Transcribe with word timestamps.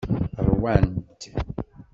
Ṛwant. 0.49 0.95